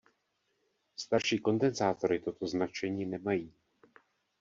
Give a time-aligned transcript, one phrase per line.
[0.97, 3.53] Starší kondenzátory toto značení nemají.